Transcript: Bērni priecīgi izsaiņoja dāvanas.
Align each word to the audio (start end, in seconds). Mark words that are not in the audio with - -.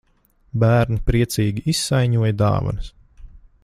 Bērni 0.63 0.97
priecīgi 1.11 1.65
izsaiņoja 1.75 2.39
dāvanas. 2.43 2.93